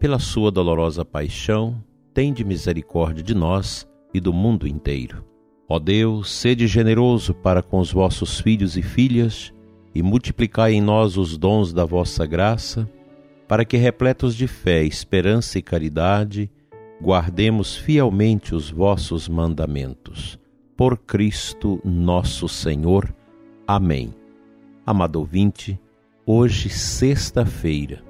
Pela 0.00 0.18
sua 0.18 0.50
dolorosa 0.50 1.04
paixão, 1.04 1.84
tende 2.14 2.42
misericórdia 2.42 3.22
de 3.22 3.34
nós 3.34 3.86
e 4.14 4.18
do 4.18 4.32
mundo 4.32 4.66
inteiro. 4.66 5.22
Ó 5.68 5.78
Deus, 5.78 6.32
sede 6.32 6.66
generoso 6.66 7.34
para 7.34 7.62
com 7.62 7.78
os 7.78 7.92
vossos 7.92 8.40
filhos 8.40 8.78
e 8.78 8.82
filhas 8.82 9.52
e 9.94 10.02
multiplicai 10.02 10.72
em 10.72 10.80
nós 10.80 11.18
os 11.18 11.36
dons 11.36 11.74
da 11.74 11.84
vossa 11.84 12.24
graça, 12.24 12.90
para 13.46 13.62
que, 13.62 13.76
repletos 13.76 14.34
de 14.34 14.46
fé, 14.46 14.82
esperança 14.82 15.58
e 15.58 15.62
caridade, 15.62 16.50
guardemos 16.98 17.76
fielmente 17.76 18.54
os 18.54 18.70
vossos 18.70 19.28
mandamentos. 19.28 20.38
Por 20.78 20.96
Cristo 20.96 21.78
nosso 21.84 22.48
Senhor. 22.48 23.14
Amém. 23.66 24.14
Amado 24.86 25.16
ouvinte, 25.16 25.78
hoje, 26.24 26.70
sexta-feira, 26.70 28.02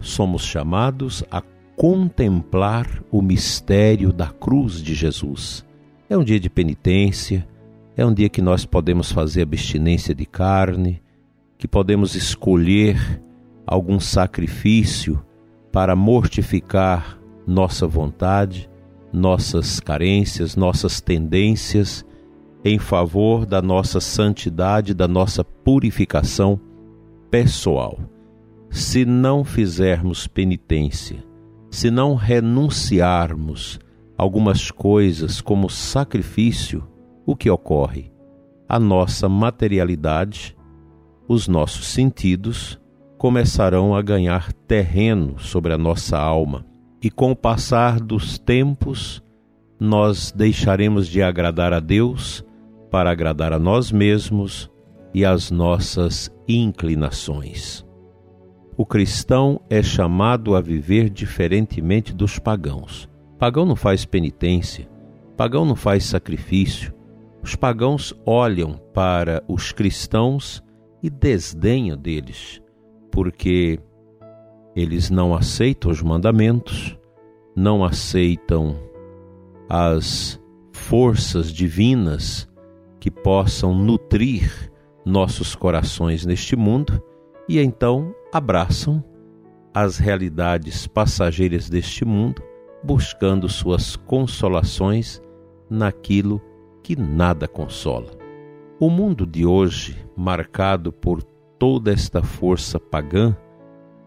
somos 0.00 0.42
chamados 0.42 1.22
a 1.30 1.42
contemplar 1.76 3.02
o 3.10 3.22
mistério 3.22 4.12
da 4.12 4.26
cruz 4.26 4.82
de 4.82 4.94
Jesus. 4.94 5.64
É 6.08 6.16
um 6.16 6.24
dia 6.24 6.40
de 6.40 6.50
penitência, 6.50 7.46
é 7.96 8.04
um 8.04 8.12
dia 8.12 8.28
que 8.28 8.42
nós 8.42 8.64
podemos 8.64 9.12
fazer 9.12 9.42
abstinência 9.42 10.14
de 10.14 10.26
carne, 10.26 11.02
que 11.56 11.68
podemos 11.68 12.14
escolher 12.14 13.22
algum 13.66 14.00
sacrifício 14.00 15.22
para 15.70 15.94
mortificar 15.94 17.18
nossa 17.46 17.86
vontade, 17.86 18.68
nossas 19.12 19.80
carências, 19.80 20.56
nossas 20.56 21.00
tendências 21.00 22.04
em 22.64 22.78
favor 22.78 23.46
da 23.46 23.62
nossa 23.62 24.00
santidade, 24.00 24.94
da 24.94 25.08
nossa 25.08 25.42
purificação 25.42 26.60
pessoal. 27.30 27.98
Se 28.70 29.04
não 29.04 29.42
fizermos 29.42 30.28
penitência, 30.28 31.24
se 31.72 31.90
não 31.90 32.14
renunciarmos 32.14 33.80
algumas 34.16 34.70
coisas 34.70 35.40
como 35.40 35.68
sacrifício, 35.68 36.86
o 37.26 37.34
que 37.34 37.50
ocorre? 37.50 38.12
A 38.68 38.78
nossa 38.78 39.28
materialidade, 39.28 40.56
os 41.28 41.48
nossos 41.48 41.88
sentidos 41.88 42.80
começarão 43.18 43.92
a 43.92 44.00
ganhar 44.00 44.52
terreno 44.52 45.36
sobre 45.40 45.72
a 45.72 45.78
nossa 45.78 46.16
alma, 46.16 46.64
e 47.02 47.10
com 47.10 47.32
o 47.32 47.36
passar 47.36 47.98
dos 47.98 48.38
tempos, 48.38 49.20
nós 49.80 50.30
deixaremos 50.30 51.08
de 51.08 51.22
agradar 51.22 51.72
a 51.72 51.80
Deus 51.80 52.44
para 52.88 53.10
agradar 53.10 53.52
a 53.52 53.58
nós 53.58 53.90
mesmos 53.90 54.70
e 55.12 55.24
as 55.24 55.50
nossas 55.50 56.30
inclinações. 56.46 57.89
O 58.76 58.86
cristão 58.86 59.60
é 59.68 59.82
chamado 59.82 60.54
a 60.54 60.60
viver 60.60 61.10
diferentemente 61.10 62.14
dos 62.14 62.38
pagãos. 62.38 63.08
Pagão 63.38 63.64
não 63.64 63.76
faz 63.76 64.04
penitência, 64.04 64.88
pagão 65.36 65.64
não 65.64 65.76
faz 65.76 66.04
sacrifício. 66.04 66.92
Os 67.42 67.56
pagãos 67.56 68.14
olham 68.24 68.80
para 68.94 69.42
os 69.48 69.72
cristãos 69.72 70.62
e 71.02 71.08
desdenham 71.08 71.96
deles, 71.96 72.60
porque 73.10 73.78
eles 74.76 75.10
não 75.10 75.34
aceitam 75.34 75.90
os 75.90 76.02
mandamentos, 76.02 76.98
não 77.56 77.84
aceitam 77.84 78.78
as 79.68 80.40
forças 80.72 81.52
divinas 81.52 82.48
que 82.98 83.10
possam 83.10 83.74
nutrir 83.74 84.70
nossos 85.04 85.54
corações 85.54 86.26
neste 86.26 86.54
mundo 86.56 87.02
e 87.48 87.58
então 87.58 88.14
abraçam 88.32 89.02
as 89.74 89.98
realidades 89.98 90.86
passageiras 90.86 91.68
deste 91.68 92.04
mundo, 92.04 92.42
buscando 92.82 93.48
suas 93.48 93.96
consolações 93.96 95.20
naquilo 95.68 96.40
que 96.82 96.96
nada 96.96 97.46
consola. 97.46 98.10
O 98.78 98.88
mundo 98.88 99.26
de 99.26 99.44
hoje, 99.44 99.96
marcado 100.16 100.92
por 100.92 101.22
toda 101.58 101.92
esta 101.92 102.22
força 102.22 102.80
pagã, 102.80 103.36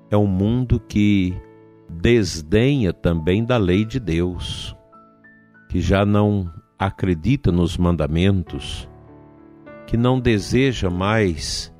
é 0.10 0.18
um 0.18 0.28
mundo 0.28 0.80
que 0.80 1.34
desdenha 1.90 2.92
também 2.92 3.44
da 3.44 3.58
lei 3.58 3.86
de 3.86 4.00
Deus, 4.00 4.76
que 5.70 5.80
já 5.80 6.06
não 6.06 6.52
acredita 6.78 7.52
nos 7.52 7.78
mandamentos, 7.78 8.90
que 9.86 9.96
não 9.96 10.20
deseja 10.20 10.90
mais 10.90 11.73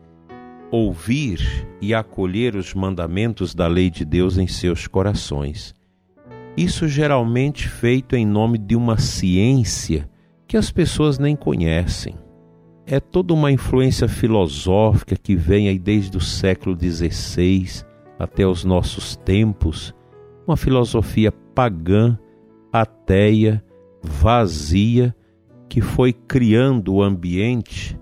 ouvir 0.76 1.68
e 1.80 1.94
acolher 1.94 2.56
os 2.56 2.74
mandamentos 2.74 3.54
da 3.54 3.68
lei 3.68 3.92
de 3.92 4.04
Deus 4.04 4.40
em 4.40 4.48
seus 4.48 4.88
corações. 4.88 5.72
Isso 6.58 6.88
geralmente 6.88 7.70
feito 7.70 8.16
em 8.16 8.26
nome 8.26 8.58
de 8.58 8.76
uma 8.76 8.98
ciência 8.98 10.10
que 10.48 10.58
as 10.58 10.72
pessoas 10.72 11.20
nem 11.20 11.36
conhecem. 11.36 12.16
É 12.88 13.00
toda 13.00 13.36
uma 13.36 13.52
influência 13.52 14.08
filosófica 14.08 15.16
que 15.16 15.36
vem 15.36 15.70
aí 15.70 15.78
desde 15.78 16.18
o 16.18 16.22
século 16.22 16.76
XVI 16.76 17.86
até 18.18 18.48
os 18.48 18.66
nossos 18.66 19.16
tempos, 19.16 19.94
uma 20.48 20.58
filosofia 20.58 21.32
pagã, 21.54 22.18
ateia, 22.72 23.64
vazia 24.02 25.16
que 25.70 25.82
foi 25.82 26.14
criando 26.14 26.96
o 26.96 27.04
ambiente 27.04 27.96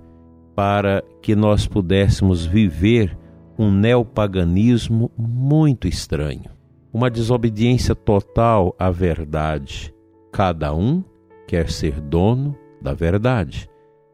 para 0.56 1.04
que 1.22 1.36
nós 1.36 1.68
pudéssemos 1.68 2.46
viver 2.46 3.18
um 3.58 3.72
neopaganismo 3.72 5.12
muito 5.18 5.88
estranho, 5.88 6.50
uma 6.92 7.10
desobediência 7.10 7.94
total 7.94 8.76
à 8.78 8.90
verdade. 8.90 9.94
Cada 10.32 10.74
um 10.74 11.04
quer 11.48 11.70
ser 11.70 12.00
dono 12.00 12.58
da 12.82 12.94
verdade, 12.94 13.70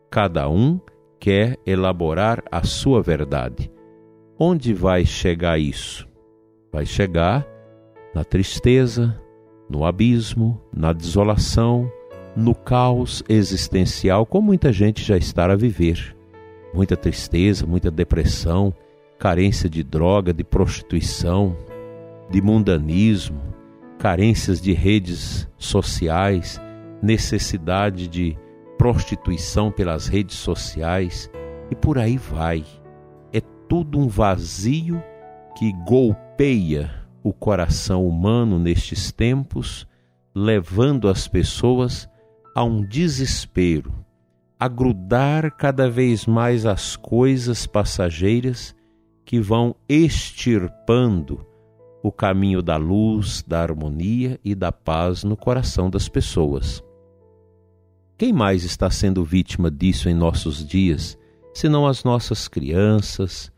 cada 0.09 0.49
um 0.49 0.79
quer 1.19 1.57
elaborar 1.65 2.43
a 2.51 2.63
sua 2.63 3.01
verdade. 3.01 3.71
Onde 4.39 4.73
vai 4.73 5.05
chegar 5.05 5.59
isso? 5.59 6.07
Vai 6.71 6.85
chegar 6.85 7.47
na 8.13 8.23
tristeza, 8.23 9.19
no 9.69 9.85
abismo, 9.85 10.61
na 10.75 10.93
desolação, 10.93 11.91
no 12.35 12.53
caos 12.53 13.23
existencial, 13.27 14.25
como 14.25 14.47
muita 14.47 14.71
gente 14.71 15.03
já 15.03 15.17
está 15.17 15.45
a 15.51 15.55
viver. 15.55 16.16
Muita 16.73 16.95
tristeza, 16.95 17.65
muita 17.65 17.89
depressão, 17.89 18.73
carência 19.17 19.69
de 19.69 19.83
droga, 19.83 20.33
de 20.33 20.43
prostituição, 20.43 21.55
de 22.29 22.41
mundanismo, 22.41 23.41
carências 23.97 24.61
de 24.61 24.73
redes 24.73 25.47
sociais, 25.57 26.61
necessidade 27.01 28.07
de 28.07 28.37
prostituição 28.77 29.71
pelas 29.71 30.07
redes 30.07 30.35
sociais 30.35 31.29
e 31.71 31.75
por 31.75 31.97
aí 31.97 32.17
vai. 32.17 32.63
É 33.33 33.41
tudo 33.67 33.99
um 33.99 34.07
vazio 34.07 35.01
que 35.57 35.73
golpeia 35.85 36.91
o 37.23 37.33
coração 37.33 38.07
humano 38.07 38.59
nestes 38.59 39.11
tempos, 39.11 39.87
levando 40.33 41.09
as 41.09 41.27
pessoas 41.27 42.07
a 42.55 42.63
um 42.63 42.81
desespero, 42.87 43.91
a 44.59 44.67
grudar 44.67 45.51
cada 45.55 45.89
vez 45.89 46.25
mais 46.25 46.65
as 46.65 46.95
coisas 46.95 47.67
passageiras 47.67 48.75
que 49.25 49.39
vão 49.39 49.75
extirpando 49.87 51.45
o 52.01 52.11
caminho 52.11 52.61
da 52.61 52.77
luz, 52.77 53.43
da 53.45 53.61
harmonia 53.61 54.39
e 54.43 54.55
da 54.55 54.71
paz 54.71 55.23
no 55.23 55.35
coração 55.35 55.89
das 55.89 56.07
pessoas. 56.07 56.83
Quem 58.17 58.33
mais 58.33 58.63
está 58.63 58.89
sendo 58.89 59.23
vítima 59.23 59.69
disso 59.69 60.09
em 60.09 60.13
nossos 60.13 60.65
dias, 60.65 61.17
senão 61.53 61.85
as 61.85 62.03
nossas 62.03 62.47
crianças, 62.47 63.51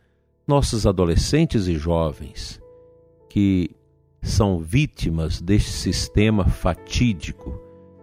nossos 0.46 0.86
adolescentes 0.86 1.66
e 1.66 1.76
jovens? 1.76 2.60
que 3.30 3.70
são 4.20 4.58
vítimas 4.58 5.40
deste 5.40 5.70
sistema 5.70 6.44
fatídico, 6.44 7.58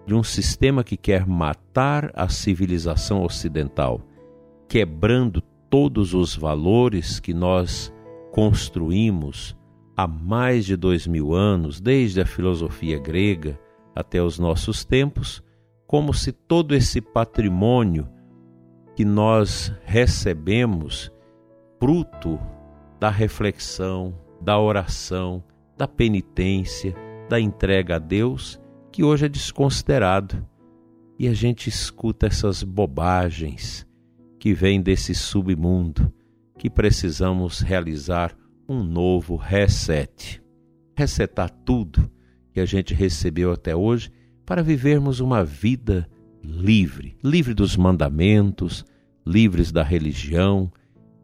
de 0.07 0.15
um 0.15 0.24
sistema 0.24 0.86
que 0.86 0.95
quer 0.95 1.27
matar 1.27 2.12
a 2.15 2.30
civilização 2.30 3.24
ocidental, 3.24 4.00
quebrando 4.65 5.42
todos 5.69 6.13
os 6.13 6.33
valores 6.33 7.19
que 7.19 7.33
nós 7.33 7.94
construímos 8.31 9.56
há 9.98 10.07
mais 10.07 10.65
de 10.65 10.77
dois 10.77 11.06
mil 11.06 11.33
anos, 11.33 11.81
desde 11.81 12.21
a 12.21 12.25
filosofia 12.25 12.98
grega 12.98 13.59
até 13.94 14.24
os 14.24 14.39
nossos 14.39 14.86
tempos, 14.86 15.44
como 15.86 16.13
se 16.13 16.31
todo 16.31 16.74
esse 16.74 17.01
patrimônio 17.01 18.07
que 18.95 19.03
nós 19.03 19.74
recebemos, 19.83 21.12
fruto 21.80 22.39
da 22.98 23.10
reflexão, 23.10 24.15
da 24.39 24.57
oração, 24.57 25.44
da 25.77 25.88
penitência, 25.88 26.95
da 27.27 27.39
entrega 27.39 27.98
a 27.98 28.00
Deus, 28.00 28.60
que 28.98 29.04
hoje 29.04 29.28
é 29.28 29.30
desconsiderado. 29.30 30.44
E 31.20 31.28
a 31.28 31.34
gente 31.36 31.70
escuta 31.70 32.26
essas 32.26 32.64
bobagens 32.64 33.86
que 34.40 34.56
vêm 34.56 34.82
desse 34.82 35.14
submundo, 35.14 36.12
que 36.58 36.68
precisamos 36.68 37.60
realizar 37.60 38.36
um 38.68 38.84
novo 38.84 39.36
reset. 39.36 40.42
Resetar 40.96 41.52
tudo 41.64 42.10
que 42.52 42.60
a 42.60 42.66
gente 42.66 42.96
recebeu 42.96 43.52
até 43.52 43.76
hoje 43.76 44.12
para 44.44 44.64
vivermos 44.64 45.20
uma 45.20 45.46
vida 45.46 46.10
livre, 46.44 47.16
livre 47.24 47.54
dos 47.54 47.78
mandamentos, 47.78 48.84
livres 49.24 49.72
da 49.72 49.84
religião, 49.84 50.72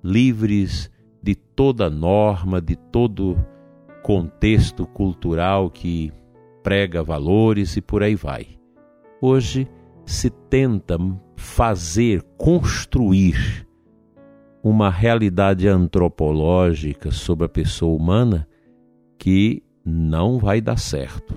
livres 0.04 0.92
de 1.24 1.34
toda 1.34 1.90
norma, 1.90 2.62
de 2.62 2.76
todo 2.76 3.36
contexto 4.04 4.86
cultural 4.86 5.72
que 5.72 6.14
prega 6.64 7.04
valores 7.04 7.76
e 7.76 7.82
por 7.82 8.02
aí 8.02 8.16
vai. 8.16 8.48
Hoje 9.22 9.68
se 10.06 10.30
tenta 10.30 10.98
fazer, 11.36 12.24
construir 12.38 13.68
uma 14.64 14.90
realidade 14.90 15.68
antropológica 15.68 17.12
sobre 17.12 17.46
a 17.46 17.50
pessoa 17.50 17.96
humana 17.96 18.48
que 19.20 19.62
não 19.86 20.38
vai 20.38 20.62
dar 20.62 20.78
certo, 20.78 21.36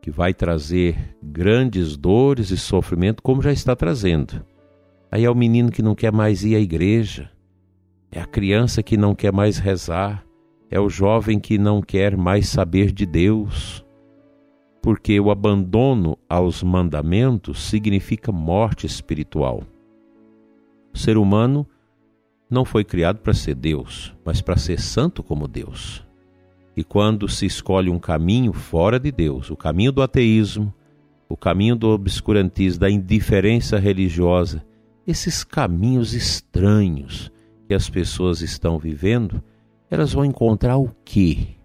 que 0.00 0.10
vai 0.10 0.32
trazer 0.32 1.16
grandes 1.20 1.96
dores 1.96 2.50
e 2.50 2.56
sofrimento, 2.56 3.22
como 3.22 3.42
já 3.42 3.52
está 3.52 3.74
trazendo. 3.74 4.44
Aí 5.10 5.24
é 5.24 5.30
o 5.30 5.34
menino 5.34 5.72
que 5.72 5.82
não 5.82 5.94
quer 5.94 6.12
mais 6.12 6.44
ir 6.44 6.54
à 6.54 6.60
igreja, 6.60 7.30
é 8.12 8.20
a 8.20 8.26
criança 8.26 8.82
que 8.82 8.96
não 8.96 9.14
quer 9.14 9.32
mais 9.32 9.58
rezar, 9.58 10.24
é 10.70 10.78
o 10.78 10.88
jovem 10.88 11.40
que 11.40 11.58
não 11.58 11.82
quer 11.82 12.16
mais 12.16 12.48
saber 12.48 12.92
de 12.92 13.06
Deus, 13.06 13.83
porque 14.84 15.18
o 15.18 15.30
abandono 15.30 16.18
aos 16.28 16.62
mandamentos 16.62 17.62
significa 17.62 18.30
morte 18.30 18.84
espiritual. 18.84 19.62
O 20.92 20.98
ser 20.98 21.16
humano 21.16 21.66
não 22.50 22.66
foi 22.66 22.84
criado 22.84 23.20
para 23.20 23.32
ser 23.32 23.54
Deus, 23.54 24.14
mas 24.22 24.42
para 24.42 24.58
ser 24.58 24.78
santo 24.78 25.22
como 25.22 25.48
Deus. 25.48 26.04
E 26.76 26.84
quando 26.84 27.26
se 27.30 27.46
escolhe 27.46 27.88
um 27.88 27.98
caminho 27.98 28.52
fora 28.52 29.00
de 29.00 29.10
Deus, 29.10 29.50
o 29.50 29.56
caminho 29.56 29.90
do 29.90 30.02
ateísmo, 30.02 30.70
o 31.30 31.34
caminho 31.36 31.76
do 31.76 31.88
obscurantismo, 31.88 32.80
da 32.80 32.90
indiferença 32.90 33.78
religiosa, 33.78 34.62
esses 35.06 35.42
caminhos 35.42 36.12
estranhos 36.12 37.32
que 37.66 37.72
as 37.72 37.88
pessoas 37.88 38.42
estão 38.42 38.78
vivendo, 38.78 39.42
elas 39.90 40.12
vão 40.12 40.26
encontrar 40.26 40.76
o 40.76 40.94
quê? 41.06 41.56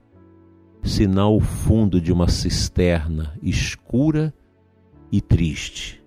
Senão 0.83 1.35
o 1.35 1.39
fundo 1.39 1.99
de 2.01 2.11
uma 2.11 2.27
cisterna 2.27 3.37
escura 3.41 4.33
e 5.11 5.21
triste. 5.21 6.03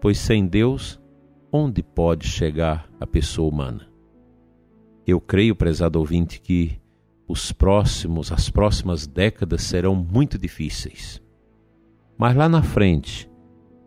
Pois 0.00 0.18
sem 0.18 0.46
Deus, 0.46 1.00
onde 1.52 1.82
pode 1.82 2.26
chegar 2.26 2.88
a 3.00 3.06
pessoa 3.06 3.48
humana? 3.48 3.88
Eu 5.06 5.20
creio, 5.20 5.54
prezado 5.54 5.98
ouvinte, 5.98 6.40
que 6.40 6.80
os 7.26 7.52
próximos, 7.52 8.32
as 8.32 8.50
próximas 8.50 9.06
décadas 9.06 9.62
serão 9.62 9.94
muito 9.94 10.38
difíceis. 10.38 11.22
Mas 12.16 12.36
lá 12.36 12.48
na 12.48 12.62
frente, 12.62 13.30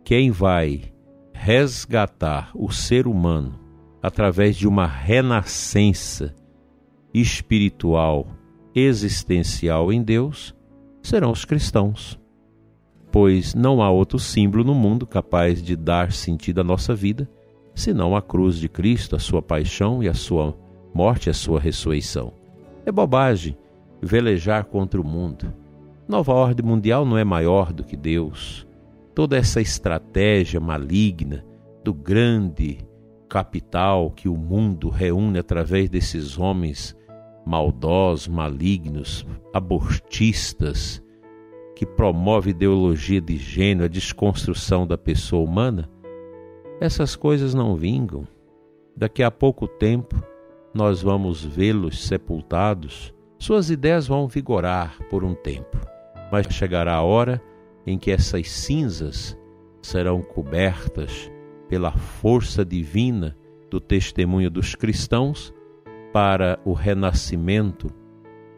quem 0.04 0.30
vai 0.30 0.92
resgatar 1.32 2.50
o 2.54 2.70
ser 2.70 3.06
humano 3.06 3.58
através 4.02 4.56
de 4.56 4.68
uma 4.68 4.86
renascença 4.86 6.34
espiritual, 7.12 8.26
existencial 8.74 9.92
em 9.92 10.02
Deus, 10.02 10.54
serão 11.02 11.30
os 11.30 11.44
cristãos. 11.44 12.18
Pois 13.12 13.54
não 13.54 13.80
há 13.80 13.90
outro 13.90 14.18
símbolo 14.18 14.64
no 14.64 14.74
mundo 14.74 15.06
capaz 15.06 15.62
de 15.62 15.76
dar 15.76 16.12
sentido 16.12 16.60
à 16.60 16.64
nossa 16.64 16.94
vida 16.94 17.28
senão 17.74 18.14
a 18.14 18.22
cruz 18.22 18.58
de 18.58 18.68
Cristo, 18.68 19.16
a 19.16 19.18
sua 19.18 19.42
paixão 19.42 20.02
e 20.02 20.08
a 20.08 20.14
sua 20.14 20.56
morte 20.94 21.28
a 21.28 21.34
sua 21.34 21.58
ressurreição. 21.58 22.32
É 22.86 22.92
bobagem 22.92 23.56
velejar 24.00 24.64
contra 24.64 25.00
o 25.00 25.04
mundo. 25.04 25.52
Nova 26.06 26.32
ordem 26.32 26.64
mundial 26.64 27.04
não 27.04 27.18
é 27.18 27.24
maior 27.24 27.72
do 27.72 27.82
que 27.82 27.96
Deus. 27.96 28.66
Toda 29.14 29.36
essa 29.36 29.60
estratégia 29.60 30.60
maligna 30.60 31.44
do 31.82 31.92
grande 31.92 32.78
capital 33.28 34.10
que 34.10 34.28
o 34.28 34.36
mundo 34.36 34.88
reúne 34.88 35.38
através 35.38 35.88
desses 35.88 36.38
homens 36.38 36.96
maldosos, 37.44 38.28
malignos, 38.28 39.26
abortistas, 39.52 41.02
que 41.74 41.84
promove 41.84 42.50
ideologia 42.50 43.20
de 43.20 43.36
gênero, 43.36 43.84
a 43.84 43.88
desconstrução 43.88 44.86
da 44.86 44.96
pessoa 44.96 45.44
humana, 45.44 45.90
essas 46.80 47.16
coisas 47.16 47.54
não 47.54 47.76
vingam. 47.76 48.26
Daqui 48.96 49.22
a 49.22 49.30
pouco 49.30 49.66
tempo 49.66 50.22
nós 50.72 51.02
vamos 51.02 51.44
vê-los 51.44 52.06
sepultados, 52.06 53.14
suas 53.38 53.70
ideias 53.70 54.06
vão 54.06 54.26
vigorar 54.26 54.98
por 55.10 55.24
um 55.24 55.34
tempo, 55.34 55.78
mas 56.30 56.46
chegará 56.50 56.94
a 56.94 57.02
hora 57.02 57.42
em 57.86 57.98
que 57.98 58.10
essas 58.10 58.50
cinzas 58.50 59.38
serão 59.82 60.22
cobertas 60.22 61.30
pela 61.68 61.92
força 61.92 62.64
divina 62.64 63.36
do 63.70 63.80
testemunho 63.80 64.50
dos 64.50 64.74
cristãos 64.74 65.52
para 66.14 66.60
o 66.64 66.72
renascimento 66.72 67.90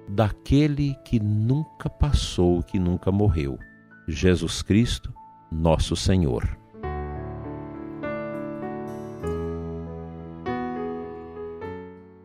daquele 0.07 0.95
que 1.07 1.19
nunca 1.19 1.89
passou, 1.89 2.63
que 2.63 2.79
nunca 2.79 3.11
morreu, 3.11 3.59
Jesus 4.07 4.61
Cristo, 4.61 5.11
nosso 5.51 5.97
Senhor. 5.97 6.47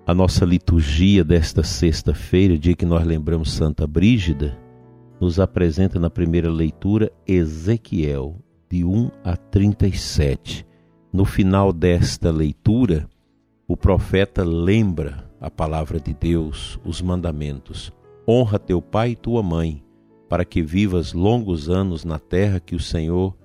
A 0.06 0.14
nossa 0.14 0.44
liturgia 0.44 1.24
desta 1.24 1.64
sexta-feira, 1.64 2.58
dia 2.58 2.76
que 2.76 2.86
nós 2.86 3.08
lembramos 3.08 3.54
Santa 3.54 3.88
Brígida, 3.88 4.60
nos 5.18 5.40
apresenta 5.40 5.98
na 5.98 6.10
primeira 6.10 6.52
leitura 6.52 7.10
Ezequiel, 7.26 8.36
de 8.70 8.84
1 8.84 9.10
a 9.24 9.38
37. 9.38 10.68
No 11.14 11.24
final 11.24 11.72
desta 11.72 12.30
leitura, 12.30 13.08
o 13.72 13.78
profeta 13.78 14.44
lembra 14.44 15.31
a 15.42 15.50
palavra 15.50 16.00
de 16.00 16.14
Deus, 16.14 16.80
os 16.86 17.02
mandamentos. 17.02 17.92
Honra 18.28 18.60
teu 18.60 18.80
pai 18.80 19.12
e 19.12 19.16
tua 19.16 19.42
mãe, 19.42 19.84
para 20.30 20.46
que 20.46 20.62
vivas 20.62 21.14
longos 21.14 21.68
anos 21.68 22.06
na 22.06 22.20
terra 22.20 22.60
que 22.60 22.76
o 22.76 22.80
Senhor, 22.80 23.36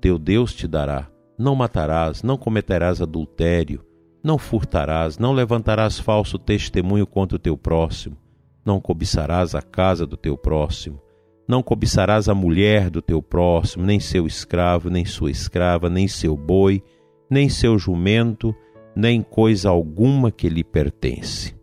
teu 0.00 0.18
Deus, 0.18 0.52
te 0.52 0.66
dará. 0.66 1.08
Não 1.38 1.54
matarás, 1.54 2.24
não 2.24 2.36
cometerás 2.36 3.00
adultério, 3.00 3.84
não 4.22 4.36
furtarás, 4.36 5.16
não 5.16 5.32
levantarás 5.32 5.98
falso 5.98 6.38
testemunho 6.38 7.06
contra 7.06 7.36
o 7.36 7.38
teu 7.38 7.56
próximo, 7.56 8.16
não 8.64 8.80
cobiçarás 8.80 9.54
a 9.54 9.62
casa 9.62 10.06
do 10.06 10.16
teu 10.16 10.36
próximo, 10.36 11.00
não 11.46 11.62
cobiçarás 11.62 12.28
a 12.28 12.34
mulher 12.34 12.90
do 12.90 13.02
teu 13.02 13.22
próximo, 13.22 13.84
nem 13.84 14.00
seu 14.00 14.26
escravo, 14.26 14.90
nem 14.90 15.04
sua 15.04 15.30
escrava, 15.30 15.90
nem 15.90 16.08
seu 16.08 16.36
boi, 16.36 16.82
nem 17.30 17.48
seu 17.48 17.78
jumento, 17.78 18.54
nem 18.94 19.22
coisa 19.22 19.68
alguma 19.68 20.30
que 20.30 20.48
lhe 20.48 20.62
pertence. 20.64 21.54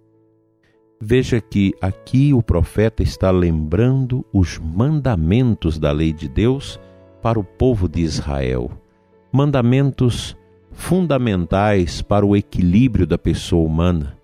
Veja 0.99 1.41
que 1.41 1.73
aqui 1.81 2.33
o 2.33 2.43
profeta 2.43 3.01
está 3.01 3.31
lembrando 3.31 4.23
os 4.31 4.59
mandamentos 4.59 5.79
da 5.79 5.91
lei 5.91 6.13
de 6.13 6.27
Deus 6.27 6.79
para 7.21 7.39
o 7.39 7.43
povo 7.43 7.89
de 7.89 8.01
Israel. 8.01 8.69
Mandamentos 9.31 10.37
fundamentais 10.71 12.01
para 12.01 12.25
o 12.25 12.35
equilíbrio 12.35 13.07
da 13.07 13.17
pessoa 13.17 13.65
humana, 13.65 14.17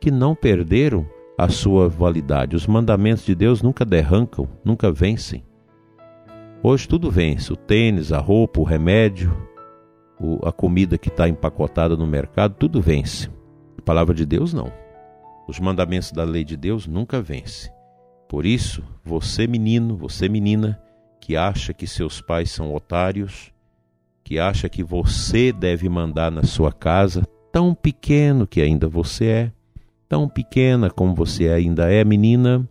que 0.00 0.10
não 0.10 0.34
perderam 0.34 1.06
a 1.36 1.48
sua 1.48 1.88
validade. 1.88 2.56
Os 2.56 2.66
mandamentos 2.66 3.24
de 3.24 3.34
Deus 3.34 3.60
nunca 3.60 3.84
derrancam, 3.84 4.48
nunca 4.64 4.90
vencem. 4.90 5.44
Hoje 6.62 6.88
tudo 6.88 7.10
vence: 7.10 7.52
o 7.52 7.56
tênis, 7.56 8.10
a 8.10 8.18
roupa, 8.18 8.60
o 8.60 8.64
remédio, 8.64 9.36
o, 10.20 10.46
a 10.46 10.52
comida 10.52 10.98
que 10.98 11.08
está 11.08 11.28
empacotada 11.28 11.96
no 11.96 12.06
mercado, 12.06 12.54
tudo 12.54 12.80
vence. 12.80 13.30
A 13.78 13.82
palavra 13.82 14.14
de 14.14 14.24
Deus 14.24 14.52
não. 14.52 14.72
Os 15.46 15.60
mandamentos 15.60 16.10
da 16.12 16.24
lei 16.24 16.44
de 16.44 16.56
Deus 16.56 16.86
nunca 16.86 17.20
vence. 17.20 17.70
Por 18.28 18.44
isso, 18.44 18.82
você 19.04 19.46
menino, 19.46 19.96
você 19.96 20.28
menina, 20.28 20.80
que 21.20 21.36
acha 21.36 21.72
que 21.72 21.86
seus 21.86 22.20
pais 22.20 22.50
são 22.50 22.74
otários, 22.74 23.52
que 24.24 24.38
acha 24.38 24.68
que 24.68 24.82
você 24.82 25.52
deve 25.52 25.88
mandar 25.88 26.32
na 26.32 26.42
sua 26.42 26.72
casa, 26.72 27.22
tão 27.52 27.74
pequeno 27.74 28.46
que 28.46 28.60
ainda 28.60 28.88
você 28.88 29.26
é, 29.26 29.52
tão 30.08 30.28
pequena 30.28 30.90
como 30.90 31.14
você 31.14 31.48
ainda 31.48 31.90
é, 31.92 32.04
menina, 32.04 32.68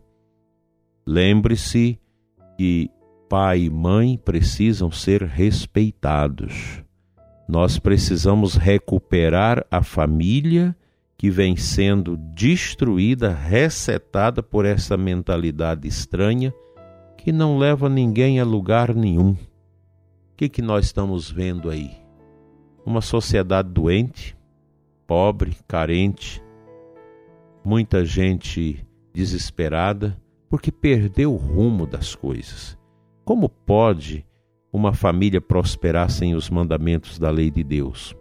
lembre-se 1.06 2.00
que 2.58 2.90
pai 3.30 3.62
e 3.62 3.70
mãe 3.70 4.18
precisam 4.18 4.92
ser 4.92 5.24
respeitados. 5.24 6.85
Nós 7.48 7.78
precisamos 7.78 8.56
recuperar 8.56 9.66
a 9.70 9.84
família 9.84 10.75
que 11.18 11.30
vem 11.30 11.56
sendo 11.56 12.18
destruída, 12.18 13.34
resetada 13.34 14.42
por 14.44 14.66
essa 14.66 14.98
mentalidade 14.98 15.88
estranha 15.88 16.54
que 17.18 17.32
não 17.32 17.58
leva 17.58 17.88
ninguém 17.88 18.40
a 18.40 18.44
lugar 18.44 18.94
nenhum. 18.94 19.32
O 19.32 19.38
que, 20.38 20.50
que 20.50 20.62
nós 20.62 20.86
estamos 20.86 21.32
vendo 21.32 21.70
aí? 21.70 21.92
Uma 22.86 23.02
sociedade 23.02 23.70
doente, 23.70 24.36
pobre, 25.08 25.56
carente, 25.68 26.44
muita 27.64 28.04
gente 28.04 28.86
desesperada 29.14 30.20
porque 30.50 30.72
perdeu 30.72 31.34
o 31.34 31.38
rumo 31.38 31.88
das 31.88 32.14
coisas. 32.14 32.78
Como 33.24 33.50
pode 33.50 34.25
uma 34.75 34.94
família 34.94 35.39
prosperar 35.39 36.10
sem 36.10 36.36
os 36.36 36.50
mandamentos 36.50 37.17
da 37.17 37.29
lei 37.29 37.50
de 37.50 37.63
Deus? 37.63 38.15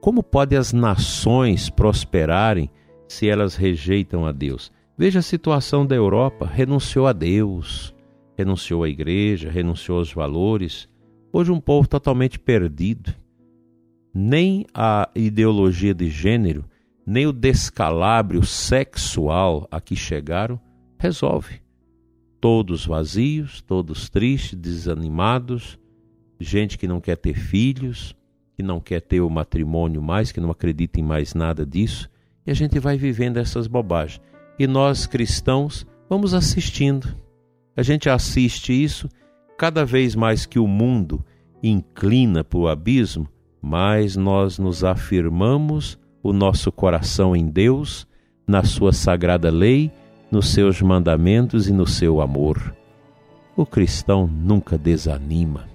Como 0.00 0.22
pode 0.22 0.56
as 0.56 0.72
nações 0.72 1.68
prosperarem 1.68 2.70
se 3.08 3.28
elas 3.28 3.56
rejeitam 3.56 4.24
a 4.24 4.32
Deus? 4.32 4.70
Veja 4.96 5.18
a 5.18 5.22
situação 5.22 5.84
da 5.84 5.96
Europa: 5.96 6.46
renunciou 6.46 7.06
a 7.06 7.12
Deus, 7.12 7.94
renunciou 8.38 8.84
à 8.84 8.88
igreja, 8.88 9.50
renunciou 9.50 9.98
aos 9.98 10.12
valores. 10.12 10.88
Hoje, 11.32 11.50
um 11.50 11.60
povo 11.60 11.88
totalmente 11.88 12.38
perdido. 12.38 13.12
Nem 14.14 14.64
a 14.72 15.08
ideologia 15.16 15.92
de 15.92 16.08
gênero, 16.08 16.64
nem 17.04 17.26
o 17.26 17.32
descalabro 17.32 18.46
sexual 18.46 19.66
a 19.68 19.80
que 19.80 19.96
chegaram 19.96 20.60
resolve. 20.96 21.63
Todos 22.44 22.84
vazios, 22.84 23.62
todos 23.62 24.10
tristes, 24.10 24.54
desanimados, 24.54 25.78
gente 26.38 26.76
que 26.76 26.86
não 26.86 27.00
quer 27.00 27.16
ter 27.16 27.32
filhos, 27.32 28.14
que 28.54 28.62
não 28.62 28.80
quer 28.80 29.00
ter 29.00 29.22
o 29.22 29.30
matrimônio 29.30 30.02
mais, 30.02 30.30
que 30.30 30.42
não 30.42 30.50
acredita 30.50 31.00
em 31.00 31.02
mais 31.02 31.32
nada 31.32 31.64
disso, 31.64 32.06
e 32.46 32.50
a 32.50 32.54
gente 32.54 32.78
vai 32.78 32.98
vivendo 32.98 33.38
essas 33.38 33.66
bobagens. 33.66 34.20
E 34.58 34.66
nós 34.66 35.06
cristãos 35.06 35.86
vamos 36.06 36.34
assistindo. 36.34 37.16
A 37.74 37.82
gente 37.82 38.10
assiste 38.10 38.74
isso 38.74 39.08
cada 39.56 39.82
vez 39.82 40.14
mais 40.14 40.44
que 40.44 40.58
o 40.58 40.68
mundo 40.68 41.24
inclina 41.62 42.44
para 42.44 42.58
o 42.58 42.68
abismo, 42.68 43.26
mais 43.62 44.16
nós 44.16 44.58
nos 44.58 44.84
afirmamos 44.84 45.98
o 46.22 46.30
nosso 46.30 46.70
coração 46.70 47.34
em 47.34 47.48
Deus, 47.48 48.06
na 48.46 48.62
sua 48.62 48.92
sagrada 48.92 49.50
lei, 49.50 49.90
nos 50.30 50.48
seus 50.48 50.80
mandamentos 50.80 51.68
e 51.68 51.72
no 51.72 51.86
seu 51.86 52.20
amor. 52.20 52.74
O 53.56 53.64
cristão 53.64 54.26
nunca 54.26 54.76
desanima. 54.76 55.68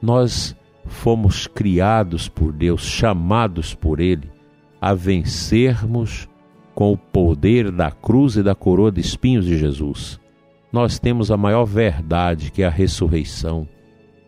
Nós 0.00 0.56
fomos 0.86 1.46
criados 1.46 2.28
por 2.28 2.52
Deus, 2.52 2.82
chamados 2.82 3.74
por 3.74 4.00
Ele 4.00 4.30
a 4.80 4.94
vencermos 4.94 6.28
com 6.74 6.92
o 6.92 6.96
poder 6.96 7.70
da 7.70 7.90
cruz 7.92 8.36
e 8.36 8.42
da 8.42 8.54
coroa 8.54 8.90
de 8.90 9.00
espinhos 9.00 9.44
de 9.44 9.56
Jesus. 9.56 10.18
Nós 10.72 10.98
temos 10.98 11.30
a 11.30 11.36
maior 11.36 11.64
verdade 11.64 12.50
que 12.50 12.62
é 12.62 12.66
a 12.66 12.70
ressurreição. 12.70 13.68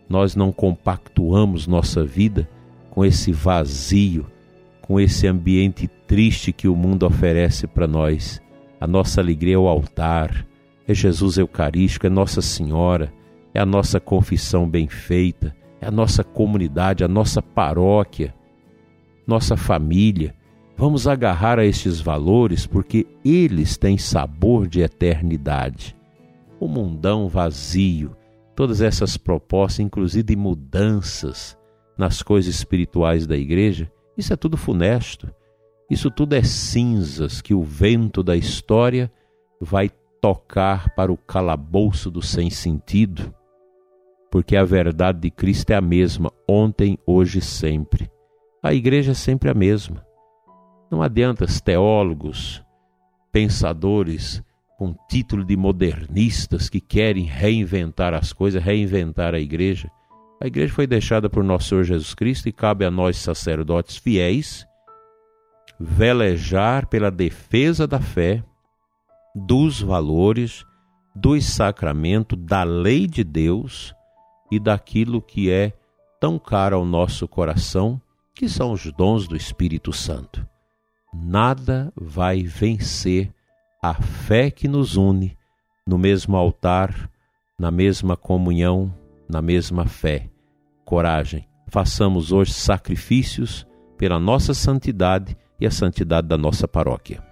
Nós 0.07 0.35
não 0.35 0.51
compactuamos 0.51 1.67
nossa 1.67 2.05
vida 2.05 2.47
com 2.89 3.03
esse 3.03 3.33
vazio, 3.33 4.27
com 4.81 4.97
esse 4.97 5.27
ambiente 5.27 5.89
triste 6.07 6.53
que 6.53 6.67
o 6.67 6.75
mundo 6.75 7.05
oferece 7.05 7.67
para 7.67 7.87
nós. 7.87 8.41
A 8.85 8.87
nossa 8.87 9.19
alegria 9.19 9.55
é 9.55 9.57
o 9.57 9.67
altar, 9.67 10.45
é 10.87 10.93
Jesus 10.93 11.37
Eucarístico, 11.37 12.05
é 12.05 12.09
Nossa 12.09 12.39
Senhora, 12.39 13.11
é 13.51 13.59
a 13.59 13.65
nossa 13.65 13.99
confissão 13.99 14.69
bem 14.69 14.87
feita 14.87 15.55
é 15.85 15.87
a 15.87 15.91
nossa 15.91 16.23
comunidade, 16.23 17.03
a 17.03 17.07
nossa 17.07 17.41
paróquia, 17.41 18.33
nossa 19.27 19.55
família. 19.55 20.35
Vamos 20.75 21.07
agarrar 21.07 21.59
a 21.59 21.65
estes 21.65 22.01
valores 22.01 22.65
porque 22.65 23.05
eles 23.23 23.77
têm 23.77 23.97
sabor 23.97 24.67
de 24.67 24.81
eternidade. 24.81 25.95
O 26.59 26.67
mundão 26.67 27.27
vazio, 27.27 28.15
todas 28.55 28.81
essas 28.81 29.15
propostas, 29.15 29.79
inclusive 29.79 30.35
mudanças 30.35 31.57
nas 31.97 32.23
coisas 32.23 32.53
espirituais 32.53 33.27
da 33.27 33.37
igreja, 33.37 33.91
isso 34.17 34.33
é 34.33 34.35
tudo 34.35 34.57
funesto. 34.57 35.31
Isso 35.89 36.09
tudo 36.09 36.33
é 36.33 36.43
cinzas 36.43 37.41
que 37.41 37.53
o 37.53 37.63
vento 37.63 38.23
da 38.23 38.35
história 38.35 39.11
vai 39.61 39.89
tocar 40.21 40.93
para 40.95 41.11
o 41.11 41.17
calabouço 41.17 42.09
do 42.09 42.21
sem 42.21 42.49
sentido 42.49 43.33
porque 44.35 44.57
a 44.57 44.65
verdade 44.65 45.21
de 45.21 45.31
Cristo 45.31 45.69
é 45.71 45.75
a 45.75 45.81
mesma, 45.81 46.29
ontem, 46.45 46.99
hoje 47.07 47.39
e 47.39 47.41
sempre. 47.41 48.11
A 48.61 48.73
igreja 48.73 49.11
é 49.11 49.15
sempre 49.15 49.49
a 49.49 49.53
mesma. 49.53 50.05
Não 50.91 51.01
adianta 51.01 51.45
os 51.45 51.61
teólogos, 51.61 52.61
pensadores 53.31 54.43
com 54.77 54.93
título 55.09 55.45
de 55.45 55.55
modernistas 55.55 56.67
que 56.67 56.81
querem 56.81 57.23
reinventar 57.23 58.13
as 58.13 58.33
coisas, 58.33 58.61
reinventar 58.61 59.33
a 59.33 59.39
igreja. 59.39 59.89
A 60.43 60.47
igreja 60.47 60.73
foi 60.73 60.85
deixada 60.85 61.29
por 61.29 61.41
nosso 61.41 61.69
Senhor 61.69 61.85
Jesus 61.85 62.13
Cristo 62.13 62.49
e 62.49 62.51
cabe 62.51 62.83
a 62.83 62.91
nós, 62.91 63.15
sacerdotes 63.15 63.95
fiéis, 63.95 64.67
velejar 65.79 66.87
pela 66.87 67.11
defesa 67.11 67.85
da 67.85 67.99
fé, 67.99 68.43
dos 69.35 69.81
valores, 69.81 70.65
dos 71.15 71.45
sacramentos, 71.45 72.37
da 72.39 72.63
lei 72.63 73.07
de 73.07 73.23
Deus 73.23 73.93
e 74.51 74.59
daquilo 74.59 75.21
que 75.21 75.49
é 75.49 75.73
tão 76.19 76.39
caro 76.39 76.77
ao 76.77 76.85
nosso 76.85 77.27
coração, 77.27 78.01
que 78.33 78.47
são 78.47 78.71
os 78.71 78.91
dons 78.91 79.27
do 79.27 79.35
Espírito 79.35 79.91
Santo. 79.91 80.45
Nada 81.13 81.91
vai 81.95 82.43
vencer 82.43 83.33
a 83.81 83.93
fé 83.93 84.49
que 84.49 84.67
nos 84.67 84.97
une 84.97 85.37
no 85.87 85.97
mesmo 85.97 86.35
altar, 86.35 87.09
na 87.59 87.69
mesma 87.69 88.17
comunhão, 88.17 88.93
na 89.29 89.41
mesma 89.41 89.85
fé. 89.85 90.29
Coragem, 90.83 91.47
façamos 91.67 92.31
hoje 92.31 92.53
sacrifícios 92.53 93.67
pela 93.97 94.19
nossa 94.19 94.53
santidade 94.53 95.37
e 95.59 95.65
a 95.65 95.71
santidade 95.71 96.27
da 96.27 96.37
nossa 96.37 96.67
paróquia. 96.67 97.23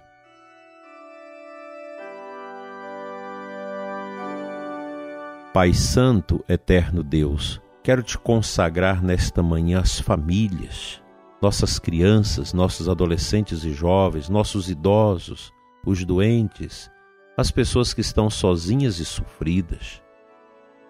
Pai 5.52 5.72
Santo, 5.72 6.44
eterno 6.48 7.02
Deus, 7.02 7.60
quero 7.82 8.02
te 8.02 8.18
consagrar 8.18 9.00
nesta 9.00 9.40
manhã 9.40 9.78
as 9.78 10.00
famílias, 10.00 11.00
nossas 11.40 11.78
crianças, 11.78 12.52
nossos 12.52 12.88
adolescentes 12.88 13.62
e 13.62 13.72
jovens, 13.72 14.28
nossos 14.28 14.68
idosos, 14.68 15.52
os 15.86 16.04
doentes, 16.04 16.90
as 17.36 17.50
pessoas 17.50 17.94
que 17.94 18.00
estão 18.00 18.28
sozinhas 18.28 18.98
e 18.98 19.04
sofridas. 19.04 20.02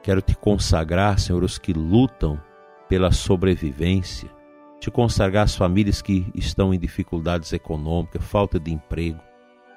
Quero 0.02 0.22
te 0.22 0.34
consagrar, 0.36 1.18
Senhor, 1.18 1.42
os 1.42 1.58
que 1.58 1.72
lutam 1.72 2.40
pela 2.88 3.10
sobrevivência, 3.10 4.30
te 4.84 4.90
consagrar 4.90 5.44
as 5.44 5.56
famílias 5.56 6.02
que 6.02 6.30
estão 6.34 6.74
em 6.74 6.78
dificuldades 6.78 7.54
econômicas, 7.54 8.22
falta 8.22 8.60
de 8.60 8.70
emprego. 8.70 9.18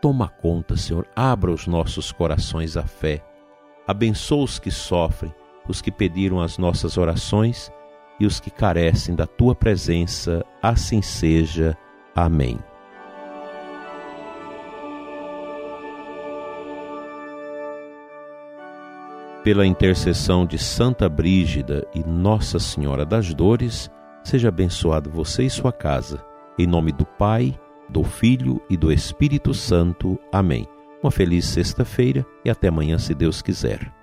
Toma 0.02 0.28
conta, 0.28 0.76
Senhor, 0.76 1.08
abra 1.16 1.50
os 1.50 1.66
nossos 1.66 2.12
corações 2.12 2.76
à 2.76 2.84
fé 2.84 3.24
Abençoa 3.88 4.44
os 4.44 4.60
que 4.60 4.70
sofrem, 4.70 5.34
os 5.66 5.82
que 5.82 5.90
pediram 5.90 6.42
as 6.42 6.58
nossas 6.58 6.98
orações 6.98 7.72
e 8.20 8.26
os 8.26 8.38
que 8.38 8.52
carecem 8.52 9.16
da 9.16 9.26
tua 9.26 9.56
presença. 9.56 10.44
Assim 10.62 11.02
seja. 11.02 11.78
Amém. 12.14 12.60
Pela 19.42 19.66
intercessão 19.66 20.46
de 20.46 20.58
Santa 20.58 21.08
Brígida 21.08 21.88
e 21.96 22.04
Nossa 22.04 22.60
Senhora 22.60 23.06
das 23.06 23.34
Dores, 23.34 23.90
seja 24.28 24.50
abençoado 24.50 25.10
você 25.10 25.44
e 25.44 25.50
sua 25.50 25.72
casa. 25.72 26.24
Em 26.60 26.68
nome 26.68 26.92
do 26.92 27.06
Pai, 27.06 27.58
do 27.88 28.04
Filho 28.04 28.62
e 28.70 28.76
do 28.76 28.92
Espírito 28.92 29.54
Santo. 29.54 30.20
Amém. 30.32 30.68
Uma 31.02 31.12
feliz 31.12 31.46
sexta-feira 31.46 32.26
e 32.44 32.50
até 32.50 32.68
amanhã, 32.68 32.98
se 32.98 33.14
Deus 33.14 33.42
quiser. 33.42 33.97